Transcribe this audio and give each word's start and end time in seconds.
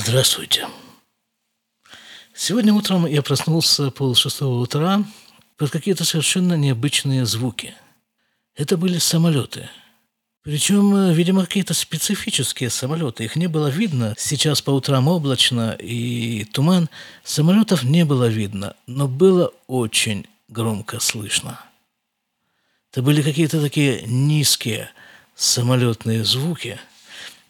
Здравствуйте. 0.00 0.68
Сегодня 2.32 2.72
утром 2.72 3.04
я 3.04 3.20
проснулся 3.20 3.90
пол 3.90 4.14
шестого 4.14 4.60
утра 4.60 5.02
под 5.56 5.72
какие-то 5.72 6.04
совершенно 6.04 6.54
необычные 6.54 7.26
звуки. 7.26 7.74
Это 8.54 8.76
были 8.76 8.98
самолеты. 8.98 9.68
Причем, 10.44 11.10
видимо, 11.10 11.44
какие-то 11.44 11.74
специфические 11.74 12.70
самолеты. 12.70 13.24
Их 13.24 13.34
не 13.34 13.48
было 13.48 13.66
видно. 13.66 14.14
Сейчас 14.16 14.62
по 14.62 14.70
утрам 14.70 15.08
облачно 15.08 15.72
и 15.72 16.44
туман. 16.44 16.88
Самолетов 17.24 17.82
не 17.82 18.04
было 18.04 18.28
видно, 18.28 18.76
но 18.86 19.08
было 19.08 19.52
очень 19.66 20.26
громко 20.46 21.00
слышно. 21.00 21.58
Это 22.92 23.02
были 23.02 23.20
какие-то 23.20 23.60
такие 23.60 24.02
низкие 24.06 24.90
самолетные 25.34 26.24
звуки– 26.24 26.78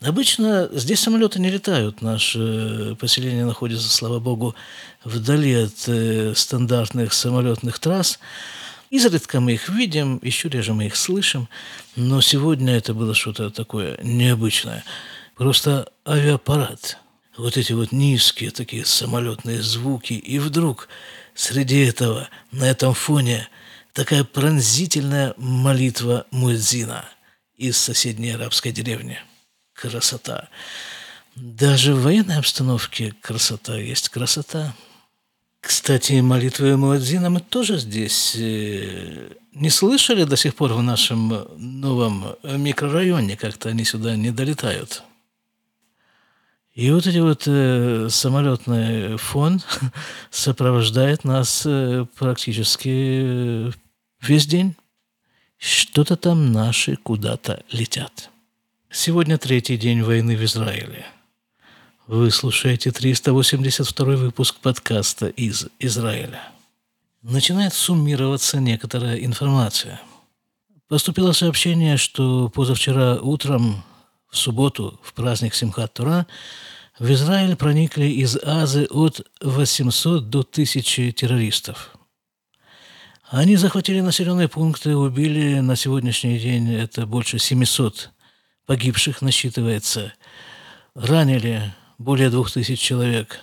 Обычно 0.00 0.68
здесь 0.72 1.00
самолеты 1.00 1.40
не 1.40 1.50
летают. 1.50 2.02
Наше 2.02 2.96
поселение 3.00 3.44
находится, 3.44 3.88
слава 3.88 4.20
богу, 4.20 4.54
вдали 5.04 5.54
от 5.54 5.88
э, 5.88 6.34
стандартных 6.36 7.12
самолетных 7.12 7.80
трасс. 7.80 8.20
Изредка 8.90 9.40
мы 9.40 9.54
их 9.54 9.68
видим, 9.68 10.20
еще 10.22 10.48
реже 10.48 10.72
мы 10.72 10.86
их 10.86 10.94
слышим, 10.94 11.48
но 11.96 12.20
сегодня 12.20 12.76
это 12.76 12.94
было 12.94 13.12
что-то 13.12 13.50
такое 13.50 13.98
необычное. 14.02 14.84
Просто 15.36 15.88
авиапарат. 16.06 16.98
Вот 17.36 17.56
эти 17.56 17.72
вот 17.72 17.90
низкие 17.90 18.52
такие 18.52 18.84
самолетные 18.84 19.62
звуки. 19.62 20.12
И 20.12 20.38
вдруг 20.38 20.88
среди 21.34 21.80
этого, 21.84 22.28
на 22.52 22.64
этом 22.64 22.94
фоне, 22.94 23.48
такая 23.92 24.22
пронзительная 24.22 25.34
молитва 25.36 26.24
Муэдзина 26.30 27.04
из 27.56 27.76
соседней 27.76 28.30
арабской 28.30 28.70
деревни 28.70 29.18
красота. 29.80 30.48
Даже 31.36 31.94
в 31.94 32.02
военной 32.02 32.38
обстановке 32.38 33.14
красота 33.20 33.76
есть 33.76 34.08
красота. 34.08 34.74
Кстати, 35.60 36.20
молитвы 36.20 36.76
Муадзина 36.76 37.30
мы 37.30 37.40
тоже 37.40 37.78
здесь 37.78 38.34
э, 38.36 39.30
не 39.52 39.70
слышали 39.70 40.24
до 40.24 40.36
сих 40.36 40.54
пор 40.54 40.72
в 40.72 40.82
нашем 40.82 41.46
новом 41.56 42.36
микрорайоне, 42.42 43.36
как-то 43.36 43.68
они 43.68 43.84
сюда 43.84 44.16
не 44.16 44.30
долетают. 44.30 45.02
И 46.74 46.92
вот 46.92 47.06
эти 47.08 47.18
вот 47.18 47.42
э, 47.46 48.08
самолетный 48.08 49.16
фон 49.16 49.60
сопровождает 50.30 51.24
нас 51.24 51.64
э, 51.66 52.06
практически 52.16 52.88
э, 52.88 53.70
весь 54.20 54.46
день. 54.46 54.76
Что-то 55.58 56.14
там 56.16 56.52
наши 56.52 56.94
куда-то 56.94 57.64
летят. 57.72 58.30
Сегодня 58.90 59.36
третий 59.36 59.76
день 59.76 60.02
войны 60.02 60.34
в 60.34 60.42
Израиле. 60.44 61.04
Вы 62.06 62.30
слушаете 62.30 62.90
382 62.90 64.16
выпуск 64.16 64.56
подкаста 64.62 65.26
из 65.26 65.66
Израиля. 65.78 66.40
Начинает 67.20 67.74
суммироваться 67.74 68.60
некоторая 68.60 69.18
информация. 69.18 70.00
Поступило 70.88 71.32
сообщение, 71.32 71.98
что 71.98 72.48
позавчера 72.48 73.16
утром, 73.16 73.84
в 74.30 74.38
субботу, 74.38 74.98
в 75.02 75.12
праздник 75.12 75.54
Симхат 75.54 75.92
Тура, 75.92 76.26
в 76.98 77.12
Израиль 77.12 77.56
проникли 77.56 78.06
из 78.06 78.38
Азы 78.42 78.86
от 78.88 79.20
800 79.42 80.30
до 80.30 80.40
1000 80.40 81.12
террористов. 81.12 81.94
Они 83.28 83.56
захватили 83.56 84.00
населенные 84.00 84.48
пункты, 84.48 84.96
убили 84.96 85.60
на 85.60 85.76
сегодняшний 85.76 86.38
день 86.38 86.72
это 86.72 87.04
больше 87.04 87.38
700 87.38 88.12
погибших 88.68 89.22
насчитывается. 89.22 90.12
Ранили 90.94 91.74
более 91.96 92.28
двух 92.28 92.52
тысяч 92.52 92.78
человек. 92.78 93.40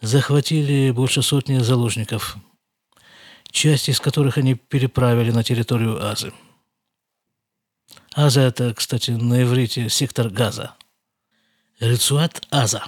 Захватили 0.00 0.90
больше 0.90 1.22
сотни 1.22 1.58
заложников, 1.58 2.36
часть 3.52 3.88
из 3.88 4.00
которых 4.00 4.38
они 4.38 4.56
переправили 4.56 5.30
на 5.30 5.44
территорию 5.44 6.04
Азы. 6.04 6.32
Аза– 8.12 8.40
это, 8.42 8.74
кстати, 8.74 9.12
на 9.12 9.44
иврите 9.44 9.88
сектор 9.88 10.28
Газа. 10.28 10.74
Рецуат 11.78 12.44
Аза. 12.50 12.82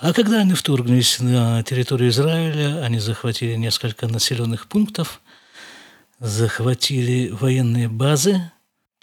А 0.00 0.12
когда 0.12 0.40
они 0.40 0.54
вторглись 0.54 1.20
на 1.20 1.62
территорию 1.62 2.10
Израиля, 2.10 2.82
они 2.82 2.98
захватили 2.98 3.54
несколько 3.54 4.08
населенных 4.08 4.66
пунктов, 4.66 5.20
захватили 6.18 7.28
военные 7.28 7.88
базы– 7.88 8.50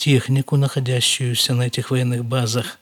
технику, 0.03 0.57
находящуюся 0.57 1.53
на 1.53 1.67
этих 1.67 1.89
военных 1.89 2.25
базах, 2.25 2.77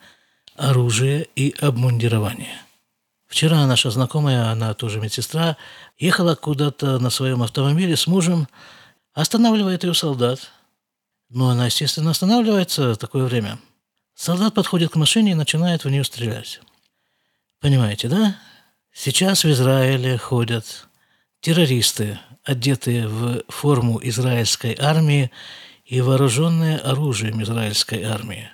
оружие 0.56 1.28
и 1.36 1.54
обмундирование. 1.62 2.60
Вчера 3.28 3.68
наша 3.68 3.92
знакомая, 3.92 4.50
она 4.50 4.74
тоже 4.74 5.00
медсестра, 5.00 5.56
ехала 6.00 6.34
куда-то 6.34 6.98
на 6.98 7.12
своем 7.12 7.44
автомобиле 7.44 7.96
с 7.96 8.08
мужем, 8.08 8.48
останавливает 9.14 9.84
ее 9.84 9.94
солдат. 9.94 10.52
Ну, 11.30 11.48
она, 11.48 11.68
естественно, 11.68 12.10
останавливается 12.10 12.94
в 12.94 12.98
такое 12.98 13.26
время. 13.26 13.60
Солдат 14.16 14.56
подходит 14.56 14.90
к 14.90 14.96
машине 14.96 15.34
и 15.34 15.36
начинает 15.36 15.84
в 15.84 15.90
нее 15.92 16.04
стрелять. 16.04 16.60
Понимаете, 17.60 18.08
да? 18.08 18.36
Сейчас 18.92 19.44
в 19.44 19.52
Израиле 19.52 20.18
ходят 20.18 20.88
террористы, 21.40 22.20
одетые 22.44 23.08
в 23.08 23.44
форму 23.48 24.00
израильской 24.02 24.76
армии 24.80 25.30
и 25.92 26.00
вооруженные 26.00 26.78
оружием 26.78 27.44
израильской 27.44 28.04
армии. 28.04 28.50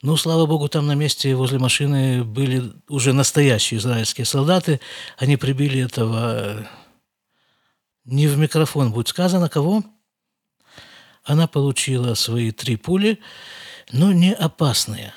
Ну, 0.00 0.16
слава 0.16 0.46
богу, 0.46 0.68
там 0.68 0.86
на 0.86 0.94
месте 0.94 1.34
возле 1.34 1.58
машины 1.58 2.24
были 2.24 2.72
уже 2.88 3.12
настоящие 3.12 3.76
израильские 3.78 4.24
солдаты. 4.24 4.80
Они 5.18 5.36
прибили 5.36 5.84
этого... 5.84 6.66
Не 8.06 8.26
в 8.26 8.38
микрофон 8.38 8.90
будет 8.90 9.08
сказано, 9.08 9.50
кого? 9.50 9.84
Она 11.24 11.46
получила 11.46 12.14
свои 12.14 12.52
три 12.52 12.76
пули, 12.76 13.18
но 13.92 14.12
не 14.12 14.32
опасные. 14.32 15.12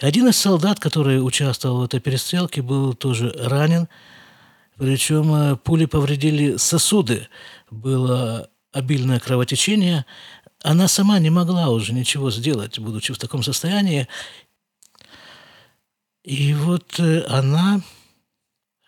Один 0.00 0.28
из 0.28 0.38
солдат, 0.38 0.80
который 0.80 1.22
участвовал 1.22 1.80
в 1.80 1.84
этой 1.84 2.00
перестрелке, 2.00 2.62
был 2.62 2.94
тоже 2.94 3.30
ранен. 3.36 3.88
Причем 4.78 5.34
э, 5.34 5.56
пули 5.56 5.84
повредили 5.84 6.56
сосуды. 6.56 7.28
Было 7.70 8.48
обильное 8.74 9.20
кровотечение, 9.20 10.04
она 10.62 10.88
сама 10.88 11.18
не 11.18 11.30
могла 11.30 11.70
уже 11.70 11.92
ничего 11.92 12.30
сделать, 12.30 12.78
будучи 12.78 13.12
в 13.14 13.18
таком 13.18 13.42
состоянии. 13.42 14.08
И 16.24 16.54
вот 16.54 16.98
э, 16.98 17.22
она, 17.28 17.82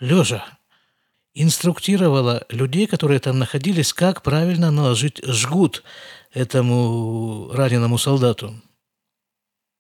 лежа, 0.01 0.45
инструктировала 1.35 2.45
людей, 2.49 2.87
которые 2.87 3.21
там 3.21 3.39
находились, 3.39 3.93
как 3.93 4.23
правильно 4.23 4.71
наложить 4.71 5.21
жгут 5.25 5.85
этому 6.33 7.51
раненому 7.53 7.99
солдату. 7.99 8.55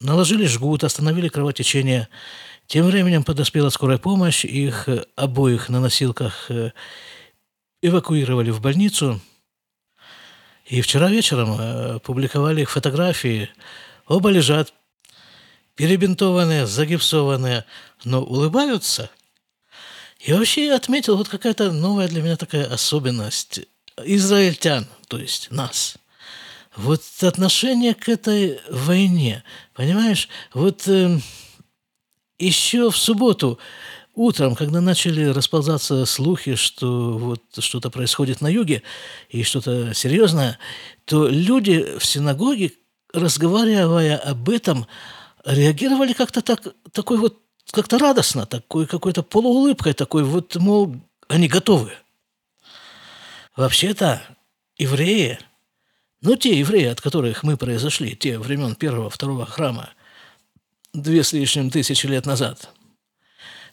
Наложили 0.00 0.46
жгут, 0.46 0.84
остановили 0.84 1.28
кровотечение. 1.28 2.08
Тем 2.66 2.86
временем 2.86 3.24
подоспела 3.24 3.70
скорая 3.70 3.98
помощь, 3.98 4.44
их 4.44 4.88
обоих 5.16 5.68
на 5.68 5.80
носилках 5.80 6.50
э, 6.50 6.72
эвакуировали 7.82 8.50
в 8.50 8.60
больницу– 8.60 9.20
и 10.68 10.80
вчера 10.80 11.08
вечером 11.08 11.56
э, 11.58 11.98
публиковали 12.00 12.62
их 12.62 12.70
фотографии. 12.70 13.48
Оба 14.08 14.30
лежат, 14.30 14.72
перебинтованные, 15.76 16.66
загипсованные, 16.66 17.64
но 18.04 18.22
улыбаются. 18.22 19.10
И 20.18 20.32
вообще 20.32 20.72
отметил 20.72 21.16
вот 21.16 21.28
какая-то 21.28 21.70
новая 21.70 22.08
для 22.08 22.22
меня 22.22 22.36
такая 22.36 22.66
особенность. 22.66 23.60
Израильтян, 24.04 24.86
то 25.08 25.18
есть 25.18 25.50
нас. 25.50 25.96
Вот 26.74 27.02
отношение 27.22 27.94
к 27.94 28.08
этой 28.08 28.60
войне, 28.68 29.44
понимаешь? 29.72 30.28
Вот 30.52 30.86
э, 30.88 31.18
еще 32.38 32.90
в 32.90 32.96
субботу 32.96 33.58
утром, 34.16 34.56
когда 34.56 34.80
начали 34.80 35.26
расползаться 35.26 36.04
слухи, 36.06 36.56
что 36.56 37.18
вот 37.18 37.42
что-то 37.58 37.90
происходит 37.90 38.40
на 38.40 38.48
юге 38.48 38.82
и 39.28 39.44
что-то 39.44 39.94
серьезное, 39.94 40.58
то 41.04 41.28
люди 41.28 41.98
в 41.98 42.04
синагоге, 42.04 42.72
разговаривая 43.12 44.16
об 44.16 44.48
этом, 44.48 44.86
реагировали 45.44 46.14
как-то 46.14 46.40
так, 46.40 46.62
такой 46.92 47.18
вот, 47.18 47.40
как-то 47.70 47.98
радостно, 47.98 48.46
такой 48.46 48.86
какой-то 48.86 49.22
полуулыбкой, 49.22 49.92
такой 49.92 50.24
вот, 50.24 50.56
мол, 50.56 50.96
они 51.28 51.46
готовы. 51.46 51.92
Вообще-то 53.54 54.22
евреи, 54.78 55.38
ну, 56.22 56.36
те 56.36 56.58
евреи, 56.58 56.86
от 56.86 57.00
которых 57.00 57.42
мы 57.42 57.56
произошли, 57.56 58.16
те 58.16 58.38
времен 58.38 58.74
первого, 58.74 59.10
второго 59.10 59.44
храма, 59.44 59.90
две 60.94 61.22
с 61.22 61.34
лишним 61.34 61.70
тысячи 61.70 62.06
лет 62.06 62.24
назад– 62.24 62.70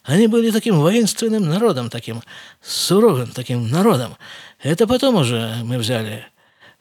они 0.04 0.26
были 0.26 0.50
таким 0.50 0.78
воинственным 0.78 1.48
народом, 1.48 1.88
таким 1.88 2.22
суровым 2.60 3.30
таким 3.30 3.70
народом. 3.70 4.16
Это 4.62 4.86
потом 4.86 5.16
уже 5.16 5.56
мы 5.64 5.78
взяли 5.78 6.26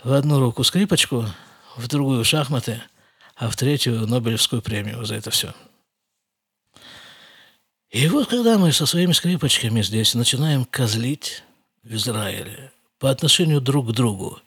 в 0.04 0.12
одну 0.12 0.40
руку 0.40 0.64
скрипочку, 0.64 1.26
в 1.78 1.88
другую 1.88 2.26
шахматы, 2.26 2.84
а 3.36 3.50
в 3.50 3.56
третью 3.56 4.06
Нобелевскую 4.08 4.62
премию 4.62 5.06
за 5.06 5.16
это 5.16 5.32
все. 5.32 5.54
И 7.90 8.08
вот 8.10 8.28
когда 8.28 8.58
мы 8.58 8.74
со 8.74 8.86
своими 8.86 9.14
скрипочками 9.14 9.82
здесь 9.82 10.16
начинаем 10.16 10.66
козлить 10.66 11.44
в 11.84 11.94
Израиле 11.96 12.72
по 13.00 13.10
отношению 13.10 13.62
друг 13.62 13.90
к 13.90 13.92
другу, 13.92 14.40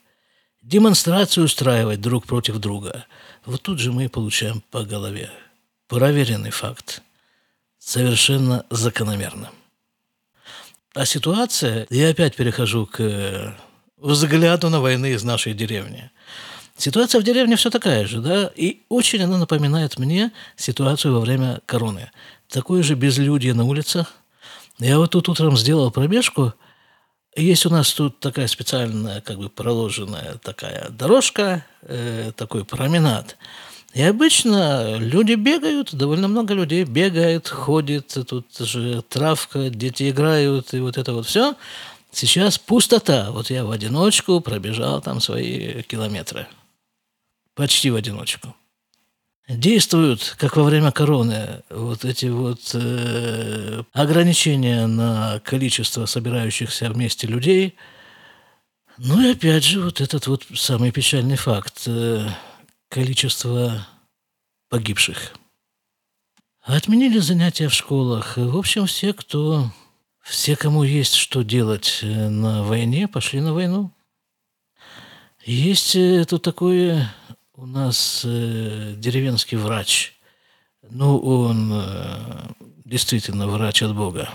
демонстрацию 0.61 1.45
устраивать 1.45 2.01
друг 2.01 2.27
против 2.27 2.57
друга, 2.59 3.05
вот 3.45 3.63
тут 3.63 3.79
же 3.79 3.91
мы 3.91 4.07
получаем 4.07 4.61
по 4.69 4.83
голове. 4.83 5.31
Проверенный 5.87 6.51
факт. 6.51 7.01
Совершенно 7.87 8.65
закономерно. 8.69 9.49
А 10.93 11.05
ситуация, 11.05 11.87
я 11.89 12.09
опять 12.09 12.35
перехожу 12.35 12.85
к 12.85 12.99
э, 12.99 13.53
взгляду 13.95 14.69
на 14.69 14.81
войны 14.81 15.13
из 15.13 15.23
нашей 15.23 15.53
деревни. 15.53 16.11
Ситуация 16.75 17.21
в 17.21 17.23
деревне 17.23 17.55
все 17.55 17.69
такая 17.69 18.05
же, 18.05 18.19
да, 18.19 18.51
и 18.53 18.81
очень 18.89 19.23
она 19.23 19.37
напоминает 19.37 19.97
мне 19.97 20.33
ситуацию 20.57 21.13
во 21.13 21.21
время 21.21 21.61
короны. 21.65 22.11
Такое 22.49 22.83
же 22.83 22.95
безлюдье 22.95 23.53
на 23.53 23.63
улицах. 23.63 24.15
Я 24.79 24.97
вот 24.97 25.11
тут 25.11 25.29
утром 25.29 25.55
сделал 25.55 25.89
пробежку, 25.89 26.55
есть 27.37 27.65
у 27.65 27.69
нас 27.69 27.93
тут 27.93 28.19
такая 28.19 28.47
специальная, 28.47 29.21
как 29.21 29.37
бы 29.37 29.47
проложенная 29.47 30.33
такая 30.43 30.89
дорожка, 30.89 31.65
э, 31.83 32.33
такой 32.35 32.65
променад. 32.65 33.37
И 33.93 34.03
обычно 34.03 34.97
люди 34.97 35.33
бегают, 35.33 35.95
довольно 35.95 36.27
много 36.27 36.53
людей 36.53 36.83
бегает, 36.83 37.47
ходит, 37.47 38.15
тут 38.27 38.45
же 38.57 39.01
травка, 39.09 39.69
дети 39.69 40.09
играют, 40.09 40.73
и 40.73 40.79
вот 40.79 40.97
это 40.97 41.13
вот 41.13 41.25
все. 41.25 41.55
Сейчас 42.11 42.57
пустота. 42.57 43.31
Вот 43.31 43.49
я 43.49 43.65
в 43.65 43.71
одиночку 43.71 44.39
пробежал 44.39 45.01
там 45.01 45.19
свои 45.21 45.81
километры 45.83 46.47
почти 47.57 47.89
в 47.89 47.95
одиночку. 47.95 48.55
Действуют, 49.49 50.35
как 50.37 50.57
во 50.57 50.63
время 50.63 50.91
короны, 50.91 51.63
вот 51.69 52.05
эти 52.05 52.25
вот 52.27 52.59
э, 52.73 53.83
ограничения 53.93 54.87
на 54.87 55.39
количество 55.43 56.05
собирающихся 56.05 56.89
вместе 56.89 57.27
людей. 57.27 57.75
Ну 58.97 59.21
и 59.21 59.31
опять 59.31 59.63
же, 59.63 59.81
вот 59.81 60.01
этот 60.01 60.27
вот 60.27 60.43
самый 60.53 60.91
печальный 60.91 61.37
факт 61.37 61.83
э, 61.87 62.27
количество 62.89 63.87
погибших. 64.69 65.35
Отменили 66.61 67.19
занятия 67.19 67.69
в 67.69 67.73
школах. 67.73 68.37
В 68.37 68.57
общем, 68.57 68.85
все, 68.87 69.13
кто, 69.13 69.71
все, 70.21 70.55
кому 70.55 70.83
есть 70.83 71.15
что 71.15 71.43
делать 71.43 71.99
э, 72.01 72.29
на 72.29 72.63
войне, 72.63 73.07
пошли 73.07 73.39
на 73.39 73.53
войну. 73.53 73.91
Есть 75.45 75.95
э, 75.95 76.25
тут 76.25 76.41
такое 76.41 77.13
у 77.53 77.65
нас 77.65 78.23
э, 78.25 78.95
деревенский 78.97 79.57
врач. 79.57 80.13
Ну, 80.89 81.17
он 81.17 81.71
э, 81.73 82.51
действительно 82.83 83.47
врач 83.47 83.81
от 83.81 83.95
Бога. 83.95 84.29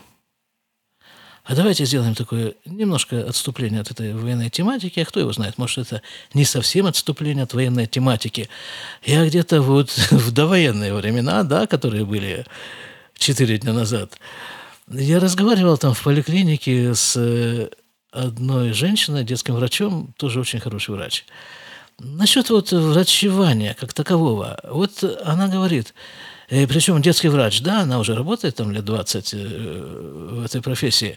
А 1.45 1.57
давайте 1.57 1.85
сделаем 1.85 2.15
такое 2.15 2.55
немножко 2.65 3.29
отступление 3.29 3.81
от 3.81 3.91
этой 3.91 4.15
военной 4.15 4.49
тематики. 4.49 5.01
А 5.01 5.05
кто 5.05 5.19
его 5.19 5.33
знает, 5.33 5.59
может, 5.59 5.79
это 5.79 6.03
не 6.35 6.45
совсем 6.45 6.87
отступление 6.87 7.43
от 7.43 7.53
военной 7.53 7.87
тематики. 7.87 8.49
Я 9.05 9.27
где-то 9.27 9.61
вот 9.61 9.91
в 10.11 10.31
довоенные 10.31 10.95
времена, 10.95 11.43
да, 11.43 11.67
которые 11.67 12.05
были 12.05 12.47
четыре 13.19 13.59
дня 13.59 13.73
назад, 13.73 14.19
я 14.89 15.19
разговаривал 15.19 15.79
там 15.79 15.95
в 15.95 16.03
поликлинике 16.03 16.95
с 16.95 17.15
э, 17.17 17.71
одной 18.13 18.73
женщиной, 18.73 19.25
детским 19.25 19.55
врачом, 19.55 20.15
тоже 20.17 20.41
очень 20.41 20.61
хороший 20.61 20.95
врач. 20.95 21.25
Насчет 21.99 22.51
вот 22.51 22.73
врачевания 22.73 23.75
как 23.79 23.93
такового. 23.95 24.61
Вот 24.65 25.03
она 25.25 25.49
говорит, 25.49 25.95
причем 26.49 27.01
детский 27.01 27.29
врач, 27.29 27.61
да, 27.63 27.81
она 27.81 27.99
уже 27.99 28.15
работает 28.15 28.57
там 28.57 28.71
лет 28.71 28.85
20 28.85 29.35
э, 29.35 29.37
в 30.33 30.45
этой 30.45 30.61
профессии, 30.61 31.17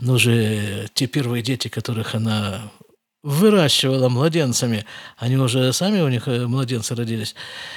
но 0.00 0.14
уже 0.14 0.88
те 0.94 1.06
первые 1.06 1.42
дети, 1.42 1.68
которых 1.68 2.14
она 2.14 2.70
выращивала 3.22 4.08
младенцами, 4.08 4.84
они 5.16 5.36
уже 5.36 5.72
сами 5.72 6.00
у 6.00 6.08
них 6.08 6.28
э, 6.28 6.46
младенцы 6.46 6.94
родились. 6.94 7.34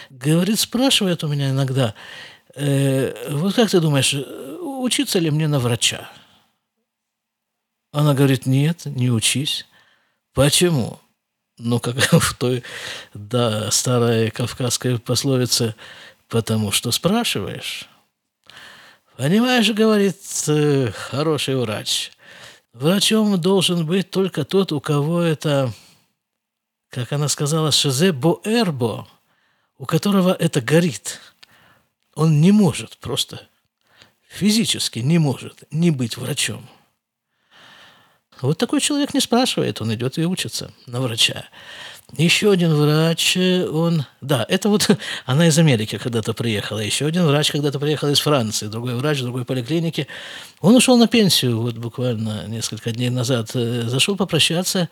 Говорит, 0.09 0.59
спрашивает 0.59 1.23
у 1.23 1.27
меня 1.27 1.51
иногда, 1.51 1.93
э, 2.55 3.13
вот 3.31 3.55
как 3.55 3.69
ты 3.69 3.79
думаешь, 3.79 4.15
учиться 4.61 5.19
ли 5.19 5.29
мне 5.31 5.47
на 5.47 5.59
врача? 5.59 6.09
Она 7.91 8.13
говорит, 8.13 8.45
нет, 8.45 8.85
не 8.85 9.09
учись. 9.09 9.65
Почему? 10.33 10.99
Ну, 11.57 11.79
как 11.79 11.95
в 12.11 12.35
той 12.37 12.63
да, 13.13 13.71
старой 13.71 14.29
кавказской 14.29 14.99
пословице, 14.99 15.75
потому 16.27 16.71
что 16.71 16.91
спрашиваешь. 16.91 17.87
Понимаешь, 19.15 19.69
говорит 19.71 20.17
э, 20.47 20.91
хороший 20.91 21.55
врач, 21.55 22.11
врачом 22.73 23.39
должен 23.41 23.85
быть 23.85 24.11
только 24.11 24.45
тот, 24.45 24.71
у 24.71 24.79
кого 24.79 25.21
это, 25.21 25.73
как 26.89 27.11
она 27.13 27.27
сказала, 27.27 27.71
шезе 27.71 28.11
боэрбо, 28.11 29.07
у 29.79 29.85
которого 29.85 30.33
это 30.33 30.61
горит. 30.61 31.19
Он 32.13 32.41
не 32.41 32.51
может 32.51 32.97
просто, 32.97 33.47
физически 34.27 34.99
не 34.99 35.17
может 35.17 35.63
не 35.71 35.91
быть 35.91 36.17
врачом. 36.17 36.67
Вот 38.41 38.59
такой 38.59 38.81
человек 38.81 39.15
не 39.15 39.19
спрашивает, 39.19 39.81
он 39.81 39.93
идет 39.95 40.19
и 40.19 40.25
учится 40.25 40.71
на 40.85 41.01
врача. 41.01 41.45
Еще 42.15 42.51
один 42.51 42.73
врач, 42.73 43.35
он... 43.35 44.05
Да, 44.21 44.45
это 44.47 44.69
вот 44.69 44.89
она 45.25 45.47
из 45.47 45.59
Америки 45.59 45.97
когда-то 45.97 46.33
приехала. 46.33 46.79
Еще 46.79 47.05
один 47.05 47.25
врач 47.25 47.51
когда-то 47.51 47.79
приехал 47.79 48.09
из 48.09 48.19
Франции. 48.19 48.67
Другой 48.67 48.95
врач 48.95 49.19
другой 49.21 49.43
поликлинике. 49.43 50.07
Он 50.61 50.73
ушел 50.75 50.97
на 50.97 51.07
пенсию 51.07 51.59
вот 51.59 51.75
буквально 51.75 52.47
несколько 52.47 52.91
дней 52.91 53.09
назад. 53.09 53.51
Э, 53.55 53.83
зашел 53.87 54.15
попрощаться. 54.15 54.87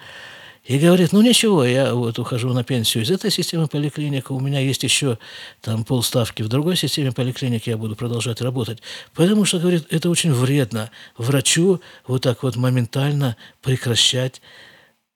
И 0.65 0.79
говорит, 0.79 1.13
ну 1.13 1.21
ничего, 1.21 1.63
я 1.63 1.93
вот 1.93 2.17
ухожу 2.17 2.51
на 2.51 2.63
пенсию 2.63 3.03
из 3.03 3.11
этой 3.11 3.29
системы 3.29 3.67
поликлиника, 3.67 4.31
у 4.31 4.39
меня 4.39 4.59
есть 4.59 4.81
еще 4.81 5.19
там 5.61 5.85
полставки 5.85 6.41
в 6.41 6.47
другой 6.47 6.75
системе 6.75 7.11
поликлиники, 7.11 7.69
я 7.69 7.77
буду 7.77 7.95
продолжать 7.95 8.41
работать. 8.41 8.79
Потому 9.13 9.45
что, 9.45 9.59
говорит, 9.59 9.85
это 9.91 10.09
очень 10.09 10.33
вредно 10.33 10.89
врачу 11.19 11.81
вот 12.07 12.23
так 12.23 12.41
вот 12.41 12.55
моментально 12.55 13.37
прекращать 13.61 14.41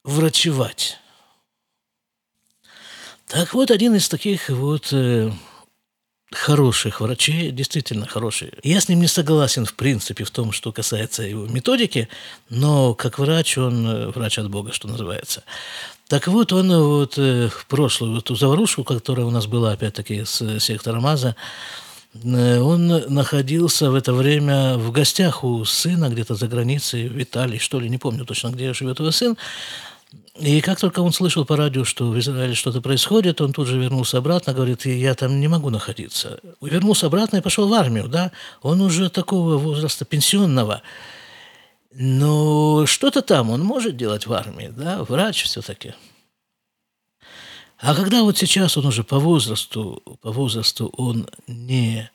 врачевать. 0.04 1.00
Так 3.30 3.54
вот, 3.54 3.70
один 3.70 3.94
из 3.94 4.10
таких 4.10 4.50
вот 4.50 4.90
э, 4.92 5.31
хороших 6.31 7.00
врачей, 7.00 7.52
действительно 7.52 8.08
хороший. 8.08 8.54
Я 8.64 8.81
с 8.81 8.90
ним 8.90 9.02
не 9.02 9.07
согласен, 9.07 9.66
в 9.66 9.76
принципе, 9.76 10.24
в 10.24 10.31
том, 10.31 10.52
что 10.52 10.71
касается 10.71 11.21
его 11.21 11.45
методики, 11.45 12.09
но 12.50 12.95
как 12.95 13.19
врач, 13.19 13.56
он 13.59 13.86
э, 13.88 14.07
врач 14.07 14.40
от 14.40 14.50
Бога, 14.50 14.74
что 14.74 14.88
называется. 14.88 15.44
Так 16.07 16.28
вот, 16.28 16.52
он 16.54 16.76
вот 16.76 17.19
э, 17.19 17.50
в 17.50 17.68
прошлую 17.68 18.16
вот, 18.16 18.26
ту 18.26 18.36
заварушку, 18.36 18.83
которая 18.83 19.28
у 19.28 19.31
нас 19.31 19.45
была, 19.45 19.74
опять-таки, 19.74 20.26
с 20.26 20.59
сектором 20.59 21.06
Аза, 21.06 21.36
э, 22.16 22.59
он 22.59 22.88
находился 22.88 23.92
в 23.92 23.95
это 23.95 24.12
время 24.12 24.76
в 24.80 24.92
гостях 24.92 25.44
у 25.44 25.64
сына 25.66 26.09
где-то 26.09 26.33
за 26.33 26.48
границей, 26.48 27.07
в 27.07 27.21
Италии, 27.21 27.59
что 27.59 27.80
ли, 27.80 27.90
не 27.90 28.00
помню 28.00 28.26
точно, 28.26 28.48
где 28.48 28.74
живет 28.74 28.98
его 28.98 29.12
сын. 29.12 29.38
И 30.39 30.61
как 30.61 30.80
только 30.80 31.01
он 31.01 31.13
слышал 31.13 31.45
по 31.45 31.56
радио, 31.56 31.83
что 31.83 32.09
в 32.09 32.18
Израиле 32.18 32.56
что-то 32.56 32.81
происходит, 32.81 33.42
он 33.42 33.54
тут 33.54 33.68
же 33.68 33.78
вернулся 33.78 34.18
обратно, 34.18 34.54
говорит, 34.54 34.85
я 34.85 35.13
там 35.13 35.39
не 35.39 35.47
могу 35.47 35.69
находиться. 35.69 36.39
Вернулся 36.61 37.07
обратно 37.07 37.37
и 37.37 37.42
пошел 37.42 37.68
в 37.68 37.73
армию, 37.73 38.07
да. 38.07 38.31
Он 38.61 38.81
уже 38.81 39.09
такого 39.09 39.57
возраста 39.57 40.06
пенсионного. 40.06 40.81
Но 41.92 42.85
что-то 42.85 43.21
там 43.21 43.49
он 43.49 43.63
может 43.63 43.97
делать 43.97 44.25
в 44.25 44.33
армии, 44.33 44.71
да, 44.75 45.04
врач 45.04 45.44
все-таки. 45.44 45.94
А 47.78 47.94
когда 47.94 48.23
вот 48.23 48.37
сейчас 48.37 48.78
он 48.78 48.85
уже 48.85 49.04
по 49.04 49.19
возрасту, 49.19 50.01
по 50.21 50.31
возрасту 50.31 50.87
он 50.97 51.28
не 51.47 52.09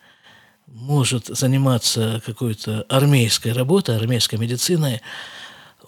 может 0.66 1.26
заниматься 1.26 2.22
какой-то 2.24 2.86
армейской 2.88 3.52
работой, 3.52 3.96
армейской 3.96 4.38
медициной, 4.38 5.00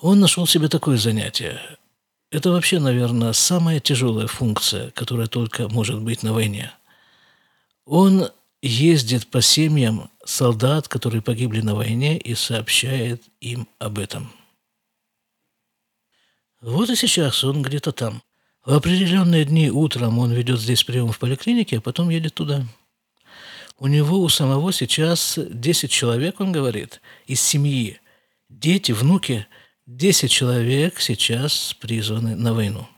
он 0.00 0.20
нашел 0.20 0.46
себе 0.46 0.68
такое 0.68 0.98
занятие– 0.98 1.60
это 2.36 2.50
вообще, 2.50 2.78
наверное, 2.78 3.32
самая 3.32 3.80
тяжелая 3.80 4.26
функция, 4.26 4.90
которая 4.90 5.26
только 5.26 5.70
может 5.70 6.02
быть 6.02 6.22
на 6.22 6.34
войне. 6.34 6.70
Он 7.86 8.28
ездит 8.60 9.28
по 9.28 9.40
семьям 9.40 10.10
солдат, 10.22 10.86
которые 10.86 11.22
погибли 11.22 11.62
на 11.62 11.74
войне, 11.74 12.18
и 12.18 12.34
сообщает 12.34 13.22
им 13.40 13.66
об 13.78 13.98
этом. 13.98 14.30
Вот 16.60 16.90
и 16.90 16.94
сейчас 16.94 17.42
он 17.42 17.62
где-то 17.62 17.92
там. 17.92 18.22
В 18.66 18.74
определенные 18.74 19.46
дни 19.46 19.70
утром 19.70 20.18
он 20.18 20.30
ведет 20.32 20.60
здесь 20.60 20.84
прием 20.84 21.12
в 21.12 21.18
поликлинике, 21.18 21.78
а 21.78 21.80
потом 21.80 22.10
едет 22.10 22.34
туда. 22.34 22.66
У 23.78 23.86
него 23.86 24.18
у 24.18 24.28
самого 24.28 24.74
сейчас 24.74 25.38
10 25.38 25.90
человек, 25.90 26.38
он 26.40 26.52
говорит, 26.52 27.00
из 27.26 27.40
семьи. 27.40 27.98
Дети, 28.50 28.92
внуки– 28.92 29.46
Десять 29.86 30.32
человек 30.32 30.98
сейчас 30.98 31.72
призваны 31.74 32.34
на 32.34 32.52
войну. 32.52 32.88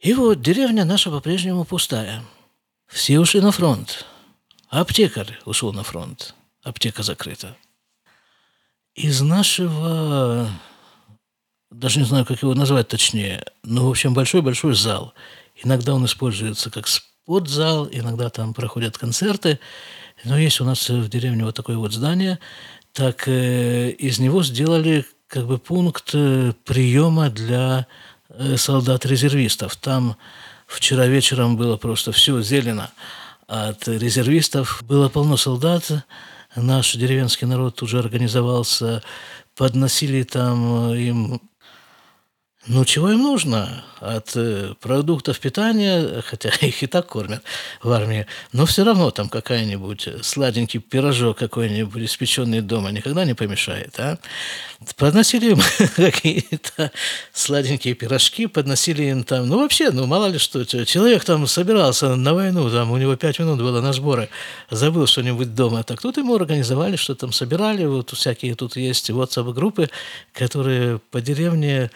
И 0.00 0.14
вот 0.14 0.40
деревня 0.40 0.86
наша 0.86 1.10
по-прежнему 1.10 1.66
пустая. 1.66 2.22
Все 2.86 3.20
ушли 3.20 3.42
на 3.42 3.52
фронт. 3.52 4.06
Аптекарь 4.70 5.38
ушел 5.44 5.74
на 5.74 5.82
фронт. 5.82 6.34
Аптека 6.62 7.02
закрыта. 7.02 7.58
Из 8.94 9.20
нашего, 9.20 10.48
даже 11.70 11.98
не 11.98 12.06
знаю, 12.06 12.24
как 12.24 12.40
его 12.40 12.54
назвать 12.54 12.88
точнее, 12.88 13.44
но, 13.62 13.86
в 13.86 13.90
общем, 13.90 14.14
большой-большой 14.14 14.74
зал. 14.74 15.12
Иногда 15.62 15.92
он 15.92 16.06
используется 16.06 16.70
как 16.70 16.86
спортзал, 16.88 17.86
иногда 17.92 18.30
там 18.30 18.54
проходят 18.54 18.96
концерты. 18.96 19.60
Но 20.24 20.38
есть 20.38 20.58
у 20.62 20.64
нас 20.64 20.88
в 20.88 21.08
деревне 21.10 21.44
вот 21.44 21.54
такое 21.54 21.76
вот 21.76 21.92
здание. 21.92 22.38
Так 22.92 23.26
э, 23.26 23.90
из 23.90 24.18
него 24.18 24.42
сделали 24.42 25.06
как 25.26 25.46
бы 25.46 25.58
пункт 25.58 26.10
э, 26.12 26.52
приема 26.64 27.30
для 27.30 27.86
э, 28.28 28.56
солдат-резервистов. 28.56 29.76
Там 29.76 30.16
вчера 30.66 31.06
вечером 31.06 31.56
было 31.56 31.78
просто 31.78 32.12
все 32.12 32.42
зелено 32.42 32.90
от 33.46 33.88
резервистов. 33.88 34.82
Было 34.86 35.08
полно 35.08 35.38
солдат. 35.38 35.90
Наш 36.54 36.92
деревенский 36.92 37.46
народ 37.46 37.80
уже 37.82 37.98
организовался, 37.98 39.02
подносили 39.56 40.22
там 40.22 40.92
им 40.92 41.40
ну, 42.66 42.84
чего 42.84 43.10
им 43.10 43.22
нужно? 43.22 43.84
От 43.98 44.36
э, 44.36 44.74
продуктов 44.80 45.40
питания, 45.40 46.22
хотя 46.22 46.48
их 46.60 46.82
и 46.82 46.86
так 46.86 47.06
кормят 47.08 47.42
в 47.82 47.90
армии, 47.90 48.26
но 48.52 48.66
все 48.66 48.84
равно 48.84 49.10
там 49.10 49.28
какая-нибудь 49.28 50.08
сладенький 50.22 50.78
пирожок 50.78 51.38
какой-нибудь, 51.38 52.04
испеченный 52.04 52.60
дома, 52.60 52.90
никогда 52.90 53.24
не 53.24 53.34
помешает, 53.34 53.98
а? 53.98 54.18
Подносили 54.96 55.52
им 55.52 55.60
какие-то 55.96 56.92
сладенькие 57.32 57.94
пирожки, 57.94 58.46
подносили 58.46 59.04
им 59.04 59.24
там, 59.24 59.48
ну, 59.48 59.58
вообще, 59.58 59.90
ну, 59.90 60.06
мало 60.06 60.26
ли 60.26 60.38
что, 60.38 60.64
человек 60.64 61.24
там 61.24 61.48
собирался 61.48 62.14
на 62.14 62.32
войну, 62.32 62.70
там 62.70 62.92
у 62.92 62.96
него 62.96 63.16
пять 63.16 63.40
минут 63.40 63.58
было 63.58 63.80
на 63.80 63.92
сборы, 63.92 64.28
забыл 64.70 65.06
что-нибудь 65.06 65.54
дома, 65.54 65.82
так 65.82 66.00
тут 66.00 66.16
ему 66.16 66.36
организовали, 66.36 66.94
что 66.94 67.16
там 67.16 67.32
собирали, 67.32 67.84
вот 67.86 68.10
всякие 68.10 68.54
тут 68.54 68.76
есть 68.76 69.10
WhatsApp-группы, 69.10 69.90
которые 70.32 71.00
по 71.10 71.20
деревне 71.20 71.90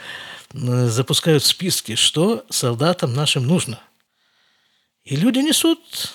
запускают 0.57 1.45
списки, 1.45 1.95
что 1.95 2.45
солдатам 2.51 3.15
нашим 3.15 3.47
нужно. 3.47 3.81
И 5.05 5.17
люди 5.17 5.39
несут, 5.39 6.13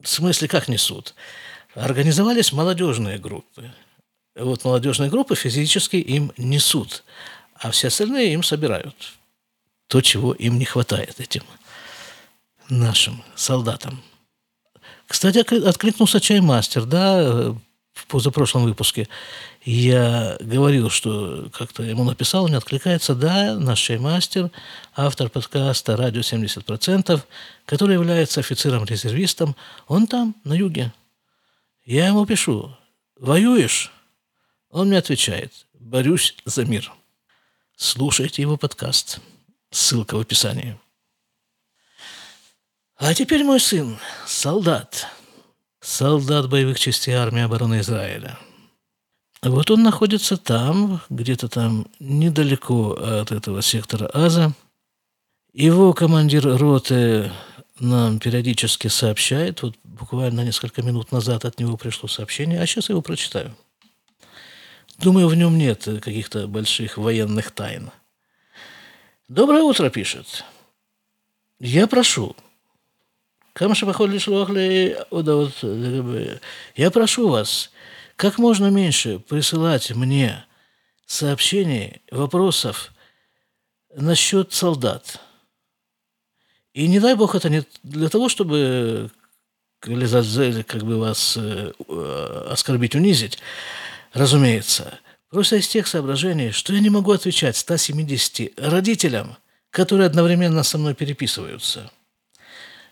в 0.00 0.08
смысле, 0.08 0.48
как 0.48 0.68
несут? 0.68 1.14
Организовались 1.74 2.52
молодежные 2.52 3.18
группы. 3.18 3.72
Вот 4.36 4.64
молодежные 4.64 5.10
группы 5.10 5.34
физически 5.34 5.96
им 5.96 6.32
несут, 6.36 7.04
а 7.54 7.70
все 7.70 7.88
остальные 7.88 8.32
им 8.34 8.42
собирают 8.42 9.14
то, 9.86 10.00
чего 10.00 10.32
им 10.32 10.58
не 10.58 10.64
хватает 10.64 11.20
этим 11.20 11.44
нашим 12.68 13.22
солдатам. 13.36 14.02
Кстати, 15.06 15.38
откликнулся 15.38 16.20
чаймастер, 16.20 16.84
да, 16.84 17.54
в 17.94 18.06
позапрошлом 18.06 18.64
выпуске 18.64 19.08
я 19.64 20.36
говорил, 20.40 20.90
что 20.90 21.48
как-то 21.52 21.84
ему 21.84 22.04
написал, 22.04 22.48
не 22.48 22.56
откликается, 22.56 23.14
да, 23.14 23.54
наш 23.54 23.80
чаймастер, 23.80 24.50
автор 24.94 25.30
подкаста 25.30 25.96
«Радио 25.96 26.20
70%», 26.20 27.22
который 27.64 27.94
является 27.94 28.40
офицером-резервистом, 28.40 29.56
он 29.86 30.06
там, 30.06 30.34
на 30.44 30.54
юге. 30.54 30.92
Я 31.84 32.08
ему 32.08 32.26
пишу, 32.26 32.76
воюешь? 33.16 33.92
Он 34.70 34.88
мне 34.88 34.98
отвечает, 34.98 35.52
борюсь 35.72 36.34
за 36.44 36.64
мир. 36.64 36.92
Слушайте 37.76 38.42
его 38.42 38.56
подкаст. 38.56 39.20
Ссылка 39.70 40.16
в 40.16 40.20
описании. 40.20 40.78
А 42.96 43.14
теперь 43.14 43.44
мой 43.44 43.60
сын, 43.60 43.98
солдат– 44.26 45.06
солдат 45.84 46.48
боевых 46.48 46.80
частей 46.80 47.12
армии 47.12 47.42
обороны 47.42 47.80
Израиля. 47.80 48.38
Вот 49.42 49.70
он 49.70 49.82
находится 49.82 50.38
там, 50.38 51.02
где-то 51.10 51.48
там 51.48 51.86
недалеко 52.00 52.92
от 52.92 53.30
этого 53.30 53.60
сектора 53.60 54.06
Аза. 54.06 54.54
Его 55.52 55.92
командир 55.92 56.46
роты 56.56 57.30
нам 57.78 58.18
периодически 58.18 58.88
сообщает, 58.88 59.62
вот 59.62 59.76
буквально 59.84 60.40
несколько 60.40 60.82
минут 60.82 61.12
назад 61.12 61.44
от 61.44 61.60
него 61.60 61.76
пришло 61.76 62.08
сообщение, 62.08 62.60
а 62.60 62.66
сейчас 62.66 62.88
я 62.88 62.94
его 62.94 63.02
прочитаю. 63.02 63.54
Думаю, 64.98 65.28
в 65.28 65.34
нем 65.34 65.58
нет 65.58 65.84
каких-то 65.84 66.48
больших 66.48 66.96
военных 66.96 67.50
тайн. 67.50 67.90
Доброе 69.28 69.62
утро, 69.62 69.90
пишет. 69.90 70.44
Я 71.58 71.86
прошу, 71.86 72.34
Кому 73.54 73.74
походили 73.74 74.18
шлох 74.18 74.50
ли? 74.50 74.96
Я 76.74 76.90
прошу 76.90 77.28
вас, 77.28 77.70
как 78.16 78.38
можно 78.38 78.66
меньше 78.66 79.20
присылать 79.20 79.92
мне 79.94 80.44
сообщений, 81.06 82.02
вопросов 82.10 82.92
насчет 83.94 84.52
солдат. 84.52 85.20
И 86.72 86.88
не 86.88 86.98
дай 86.98 87.14
бог 87.14 87.36
это 87.36 87.48
не 87.48 87.64
для 87.84 88.08
того, 88.08 88.28
чтобы 88.28 89.12
как 89.78 90.82
бы 90.82 90.98
вас 90.98 91.36
э, 91.36 91.72
э, 91.88 92.46
оскорбить, 92.50 92.96
унизить, 92.96 93.38
разумеется. 94.12 94.98
Просто 95.30 95.56
из 95.56 95.68
тех 95.68 95.86
соображений, 95.86 96.50
что 96.50 96.72
я 96.72 96.80
не 96.80 96.90
могу 96.90 97.12
отвечать 97.12 97.56
170 97.56 98.58
родителям, 98.58 99.36
которые 99.70 100.06
одновременно 100.06 100.64
со 100.64 100.76
мной 100.76 100.94
переписываются 100.94 101.92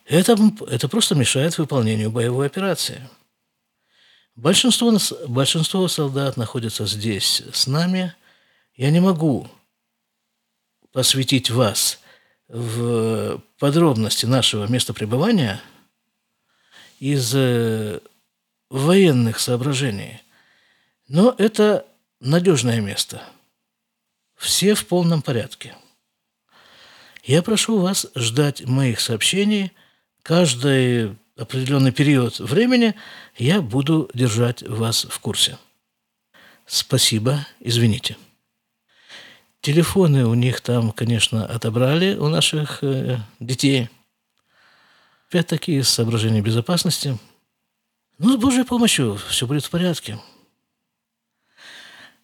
это, 0.04 0.36
это 0.68 0.88
просто 0.88 1.14
мешает 1.14 1.58
выполнению 1.58 2.10
боевой 2.10 2.46
операции. 2.46 3.08
Большинство, 4.34 4.96
большинство 5.28 5.86
солдат 5.88 6.36
находятся 6.36 6.86
здесь 6.86 7.42
с 7.52 7.66
нами. 7.66 8.14
Я 8.74 8.90
не 8.90 9.00
могу 9.00 9.48
посвятить 10.92 11.50
вас 11.50 12.00
в 12.48 13.42
подробности 13.58 14.26
нашего 14.26 14.66
места 14.66 14.92
пребывания 14.92 15.60
из 16.98 17.34
э, 17.34 18.00
военных 18.70 19.38
соображений. 19.38 20.20
Но 21.08 21.34
это 21.38 21.86
надежное 22.20 22.80
место. 22.80 23.22
Все 24.36 24.74
в 24.74 24.86
полном 24.86 25.22
порядке. 25.22 25.76
Я 27.22 27.42
прошу 27.42 27.78
вас 27.78 28.08
ждать 28.16 28.64
моих 28.66 28.98
сообщений– 28.98 29.70
каждый 30.22 31.16
определенный 31.36 31.92
период 31.92 32.38
времени 32.38 32.94
я 33.36 33.60
буду 33.60 34.10
держать 34.14 34.62
вас 34.62 35.06
в 35.08 35.18
курсе. 35.20 35.58
Спасибо, 36.66 37.46
извините. 37.60 38.16
Телефоны 39.60 40.26
у 40.26 40.34
них 40.34 40.60
там, 40.60 40.90
конечно, 40.92 41.46
отобрали 41.46 42.16
у 42.16 42.28
наших 42.28 42.82
э, 42.82 43.18
детей. 43.38 43.88
Опять-таки 45.28 45.76
из 45.76 45.88
соображений 45.88 46.40
безопасности. 46.40 47.18
Ну, 48.18 48.32
с 48.32 48.36
Божьей 48.36 48.64
помощью 48.64 49.16
все 49.28 49.46
будет 49.46 49.64
в 49.64 49.70
порядке. 49.70 50.18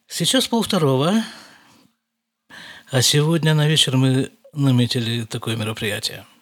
Сейчас 0.07 0.49
полвторого, 0.49 1.23
а 2.91 3.03
сегодня 3.03 3.55
на 3.55 3.69
вечер 3.69 3.97
мы 3.97 4.33
наметили 4.53 5.25
такое 5.25 5.57
мероприятие– 5.57 6.27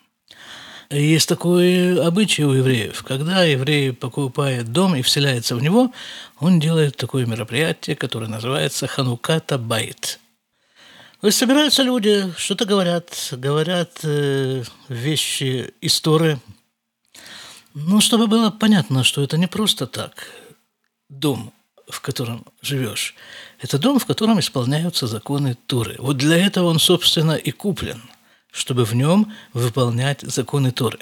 есть 0.90 1.28
такой 1.28 2.00
обычай 2.00 2.45
у 2.45 2.52
евреев. 2.52 3.02
Когда 3.02 3.43
еврей 3.43 3.93
покупает 3.93 4.73
дом 4.73 4.95
и 4.95 5.02
вселяется 5.02 5.57
в 5.57 5.62
него, 5.62 5.93
он 6.38 6.61
делает 6.61 6.97
такое 6.97 7.26
мероприятие, 7.26 7.97
которое 7.97 8.28
называется 8.28 8.87
Хануката 8.87 9.59
Байт. 9.59 10.21
То 11.21 11.26
есть 11.26 11.38
собираются 11.38 11.83
люди, 11.83 12.33
что-то 12.37 12.66
говорят, 12.66 13.28
говорят 13.33 13.99
э, 14.05 14.62
вещи, 14.88 15.73
истории. 15.81 16.38
Ну, 17.75 18.00
чтобы 18.00 18.26
было 18.26 18.50
понятно, 18.50 19.02
что 19.02 19.23
это 19.23 19.37
не 19.37 19.49
просто 19.49 19.87
так 19.87 20.28
дом, 21.09 21.52
в 21.88 22.00
котором 22.00 22.45
живешь. 22.62 23.14
Это 23.61 23.78
дом, 23.78 23.99
в 23.99 24.07
котором 24.07 24.38
исполняются 24.38 25.07
законы 25.07 25.57
Туры. 25.66 25.97
Вот 25.99 26.16
для 26.16 26.37
этого 26.37 26.69
он, 26.69 26.78
собственно, 26.78 27.33
и 27.33 27.50
куплен– 27.50 28.02
чтобы 28.56 28.84
в 28.84 28.94
нем 28.94 29.32
выполнять 29.52 30.22
законы 30.22 30.72
Торы. 30.72 30.98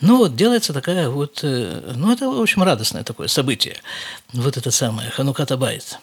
Ну 0.00 0.16
вот 0.16 0.36
делается 0.36 0.72
такая 0.72 1.10
вот, 1.10 1.40
э, 1.42 1.92
ну 1.94 2.10
это, 2.10 2.30
в 2.30 2.40
общем, 2.40 2.62
радостное 2.62 3.04
такое 3.04 3.28
событие. 3.28 3.76
Вот 4.32 4.56
это 4.56 4.70
самое, 4.70 5.10
Хануката 5.10 5.56
Байт. 5.58 5.98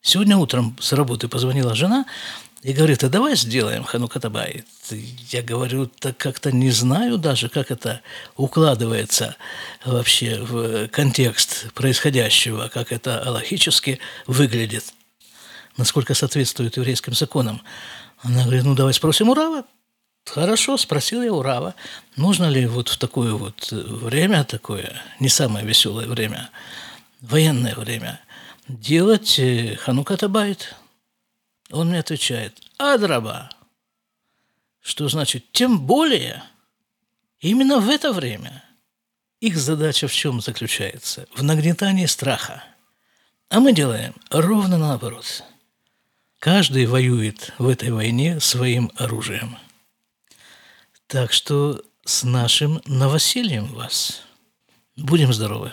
Сегодня 0.00 0.38
утром 0.38 0.76
с 0.80 0.92
работы 0.94 1.28
позвонила 1.28 1.74
жена 1.74 2.06
и 2.62 2.72
говорит, 2.72 3.04
а 3.04 3.10
давай 3.10 3.36
сделаем 3.36 3.84
Хануката 3.84 4.30
Байт. 4.30 4.66
Я 5.28 5.42
говорю, 5.42 5.86
так 5.86 6.16
как-то 6.16 6.50
не 6.50 6.70
знаю 6.70 7.18
даже, 7.18 7.50
как 7.50 7.70
это 7.70 8.00
укладывается 8.36 9.36
вообще 9.84 10.38
в 10.40 10.88
контекст 10.88 11.72
происходящего, 11.74 12.68
как 12.68 12.90
это 12.90 13.20
аллахически 13.20 13.98
выглядит, 14.26 14.94
насколько 15.76 16.14
соответствует 16.14 16.78
еврейским 16.78 17.12
законам. 17.12 17.60
Она 18.24 18.42
говорит, 18.42 18.64
ну 18.64 18.74
давай 18.74 18.94
спросим 18.94 19.28
у 19.28 19.34
Рава. 19.34 19.64
Хорошо, 20.24 20.78
спросил 20.78 21.22
я 21.22 21.32
у 21.32 21.42
Рава, 21.42 21.74
нужно 22.16 22.48
ли 22.48 22.66
вот 22.66 22.88
в 22.88 22.96
такое 22.96 23.34
вот 23.34 23.70
время, 23.70 24.44
такое 24.44 25.02
не 25.20 25.28
самое 25.28 25.66
веселое 25.66 26.06
время, 26.06 26.50
военное 27.20 27.74
время, 27.74 28.20
делать 28.66 29.38
э, 29.38 29.76
Хануката 29.76 30.30
Байт? 30.30 30.74
Он 31.70 31.90
мне 31.90 31.98
отвечает, 31.98 32.58
Адраба. 32.78 33.50
Что 34.80 35.08
значит, 35.08 35.52
тем 35.52 35.80
более, 35.86 36.42
именно 37.40 37.78
в 37.78 37.90
это 37.90 38.12
время. 38.12 38.64
Их 39.40 39.58
задача 39.58 40.08
в 40.08 40.14
чем 40.14 40.40
заключается? 40.40 41.26
В 41.34 41.42
нагнетании 41.42 42.06
страха. 42.06 42.64
А 43.50 43.60
мы 43.60 43.74
делаем 43.74 44.14
ровно 44.30 44.78
наоборот. 44.78 45.44
Каждый 46.44 46.84
воюет 46.84 47.54
в 47.56 47.66
этой 47.66 47.90
войне 47.90 48.38
своим 48.38 48.92
оружием. 48.96 49.56
Так 51.06 51.32
что 51.32 51.82
с 52.04 52.22
нашим 52.22 52.82
новосельем 52.84 53.64
вас. 53.68 54.20
Будем 54.94 55.32
здоровы. 55.32 55.72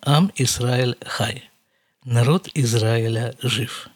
Ам 0.00 0.32
Исраиль 0.36 0.96
Хай. 1.04 1.50
Народ 2.04 2.48
Израиля 2.54 3.36
жив. 3.42 3.90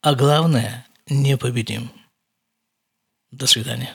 А 0.00 0.16
главное, 0.16 0.84
непобедим. 1.06 1.92
До 3.30 3.46
свидания. 3.46 3.94